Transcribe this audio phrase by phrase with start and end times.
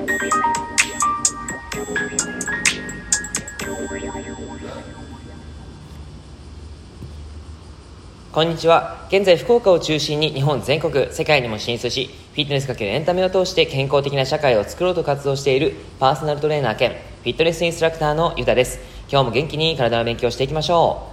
[0.00, 0.06] こ
[8.42, 9.06] んにちは。
[9.08, 18.78] 現在福岡を中心に日本全国世界にも進出しフィットネスかけるエンタメを通して健康的な社会を作ろうと活動しているパーソナルトレーナー兼フィットネスインストラクターのゆたです。
[19.10, 21.10] 今日も元気に体の勉強していきましょ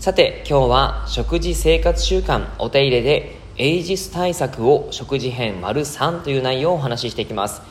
[0.00, 0.02] う。
[0.02, 7.62] さて今日は食事生活習慣お手入れでエイジス対策を食事編丸3という内容をお話ししていきます。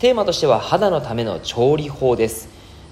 [0.00, 2.48] テーマとしては肌のための調理法です。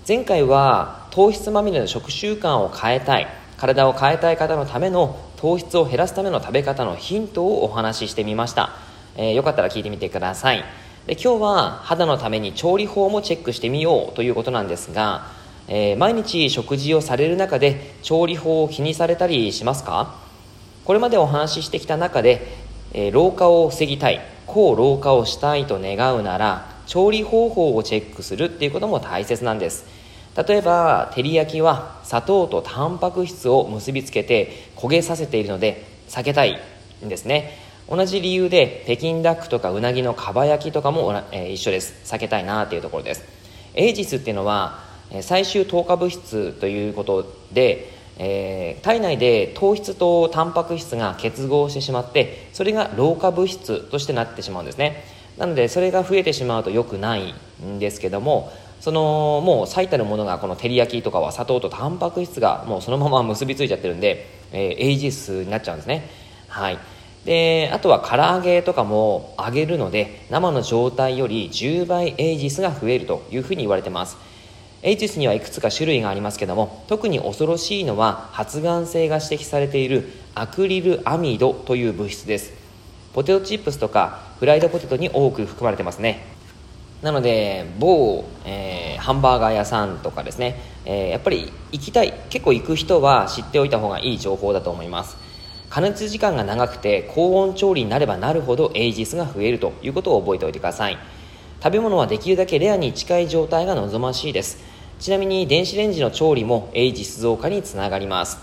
[0.06, 8.72] 前回は糖質まみれの食習慣を変えたい体を変えたい方のための糖質を減らすための食べ方のヒントをお話ししてみました、
[9.16, 10.62] えー、よかったら聞いてみてください。
[11.06, 15.28] で今日は肌のために調理法もチェックしてみようということなんですが、
[15.66, 20.14] えー、毎日食事をされる中で調理法を気にされたりしますか？
[20.84, 22.46] これまでお話ししてきた中で、
[22.92, 29.86] えー、老化を防ぎたい抗老化をしたいと願うなら調理方法をチェックするっていうことも大切なんです。
[30.34, 36.58] 例えば照り焼きは砂糖とタンパク質を結びつけて焦げさせているので避けたい
[37.04, 37.58] んですね。
[37.88, 41.94] 同じ理由で北京ダックとかうなぎのかば焼きとかも、えー、一緒です。
[42.04, 43.22] 避けたいなというところです。
[43.74, 44.80] エイジスっていうのは
[45.20, 55.17] 最終糖化物質ということで、えー、体内で糖質とタンパク質が結合してしまってそれが老化物質としてなってしまうんですね。
[55.38, 66.08] なのでそれが増えてしまうと良くないんですけどもそのもう最たるものがこの照り焼きとかは砂糖とタンパク質がもうそのまま結びついちゃってるんで、えー、エイジスになっちゃうんですね。
[66.48, 66.78] はい。
[67.24, 74.16] であとは唐揚げとかも揚げるので生の状態より10倍エイジスが増えるというふうに言われてます。
[74.82, 82.57] エイジスにはいくつか種類がありますけども特に恐ろしいのは発がん性が指摘されているアクリルアミドという物質です。
[83.18, 86.24] ポテトチップスとかフライドポテトに多く含まれてますね。
[87.02, 95.16] なので某、えー、ハンバーガー屋さんとかですね、えー、やっぱり行きたい結構行く人は知っておいた方がいい情報だと思います。
[95.68, 100.96] 加熱時間が長くて高温調理になればなるほどエイジスが増えるということを覚えておいてください。
[101.60, 104.58] 食べ物はできるだけレアに近い状態が望ましいです。
[105.00, 108.38] ちなみに電子レンジの調理もエイジス増加につながります。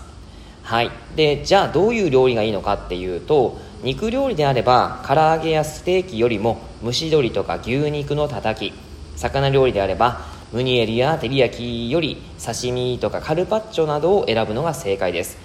[0.64, 0.90] はい。
[1.14, 8.72] でじゃあどういう料理がいいのかっていうと肉料理であれば唐揚げやステーキよりも蒸し鶏とか牛肉のたたき
[9.16, 10.20] 魚料理であれば
[10.52, 15.36] ムニエルや照り焼きより刺身とかカルパッチョなどを選ぶのが正解です、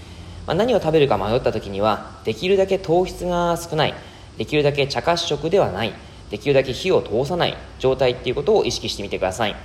[0.48, 3.94] まあ、何を食べるか迷った時にはできるだけ糖質が少ない
[4.38, 5.94] できるだけ茶褐色ではない
[6.30, 9.56] できるだけ火を通さない状態っていうことを意識してみてください、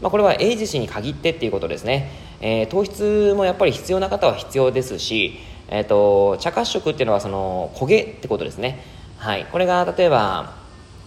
[0.00, 5.40] まあ、これはエイジ氏に限ってっていうことですね、えー、糖質もやっぱり必要な方は必要ですし
[5.74, 8.84] えーと、茶褐色っていうのはその焦げってことですね、
[9.16, 10.54] はい、これが例えば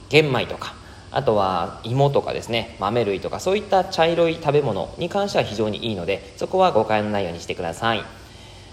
[0.10, 0.74] 玄米とか
[1.12, 2.76] あとは芋とかですね。
[2.80, 8.04] 豆類とかそういった茶色い食べ物に関しては非常にいいのでそこは誤解のないようにしてください。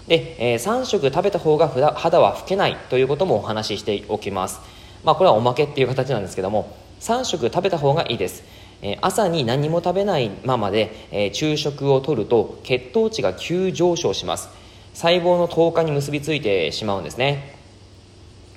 [0.07, 4.59] で、えー、3食食べた方が肌は老けないということもお話ししておきます。
[5.05, 8.43] まあこれはおまけっていう形なんですけども3食食べた方がいいです。
[8.81, 14.62] え朝に何も食べないままで、え昼食をとると血糖値が急上昇します。
[14.93, 17.55] 細胞の糖化に結びついてしまうんですね。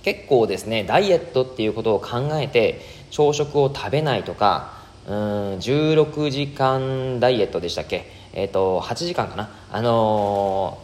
[0.03, 2.81] 結構ですねダイエットっていうことを考えて
[3.11, 4.73] 朝食を食べないとか
[5.09, 5.15] うん
[5.59, 8.07] 16時間ダイエットでしたっけ？
[8.33, 9.51] えっ、ー、と8時間かな？
[9.73, 10.79] あの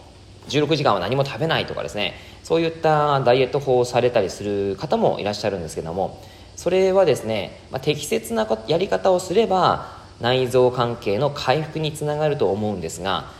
[0.48, 2.14] ー、16時間は何も食べないとかですね。
[2.42, 6.20] そういったダイエット法をされたりする方もいらっしゃるんですけども
[6.56, 9.86] それはですね、まあ、適切なやり方をすれば
[10.20, 13.30] 内臓関係の回復につながると思うんですが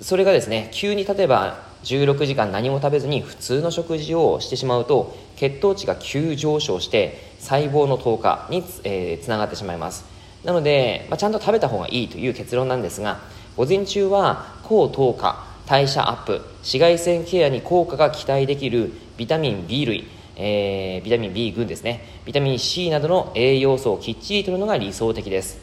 [0.00, 10.04] それがですね急に例えば16時間何も食べずに普通の食事をしてしまうと血糖値が急上昇して細胞の糖化につ,、えー、つながってしまいます。
[10.44, 13.20] なので、まあ、ちゃんと食べた方がいいという結論なんですが
[13.58, 20.06] 午前中は高糖化代謝アップ紫外線ケアに効果が期待できるビタミン B 類、
[20.36, 25.58] えー、ビタミン B 群ですねビタミン C などの栄養素をきっちりとるのが理想的です。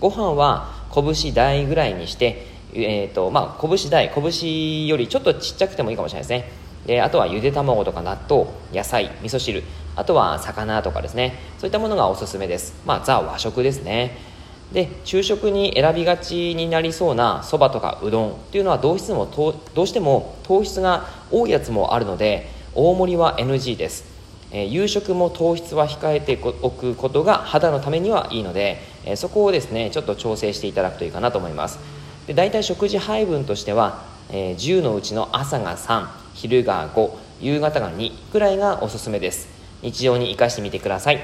[0.00, 6.50] ご飯は拳大ぐらいにしてえーとまあ、拳大拳よりちょっとちっちゃくてもいいかもしれないですね。
[6.86, 9.62] であとはゆで卵とか納豆野菜味噌汁
[9.96, 11.34] あとは魚とかですね。
[11.58, 12.74] そういったものがおすすめです。
[12.86, 14.30] まあザ和食ですね。
[14.72, 19.26] で昼食に選びがちになりそうなそばとかうどんっていうのはどうしても
[19.74, 24.04] どうしても糖質が多いやつもあるので大盛りは NG です、
[24.52, 31.78] えー、夕食も糖質は控えておくことが肌のためにはいいので、えー、そこをですねちょっと調整していただくといいかなと思います。
[32.30, 37.10] で大体食事配分としては、えー、10のうちの朝が3昼が5
[37.40, 39.48] 夕方が2くらいがおすすめです。
[39.82, 41.18] 日常に生かしてみてください。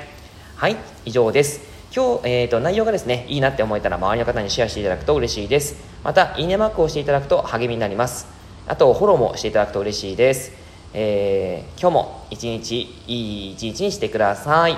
[0.57, 1.61] はい以上です。
[1.95, 5.77] 今日、えーと、内容がですねいいなって思えたら周りの方にシェアしていただくと嬉しいです。
[6.03, 8.27] またいいねマークをしていただくと励みになります。
[8.67, 10.51] あとフォローもしていただくと嬉しいです、
[10.93, 14.77] えー、今日も一日いい一日にしてください。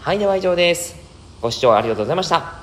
[0.00, 0.96] はいでは以上です。
[1.42, 2.55] ご視聴ありがとうございました。